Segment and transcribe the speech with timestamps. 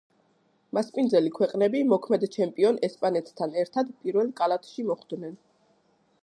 [0.77, 5.39] მასპინძელი ქვეყნები მოქმედ ჩემპიონ ესპანეთთან ერთად პირველ კალათში მოხვდნენ.